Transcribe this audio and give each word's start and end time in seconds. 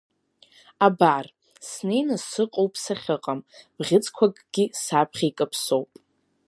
Абар, 0.85 1.25
снеины 1.67 2.17
сыҟоуп 2.27 2.73
сахьыҟам, 2.83 3.39
бӷьыцқәакгьы 3.75 4.65
саԥхьа 4.83 5.25
икаԥсоуп. 5.29 5.89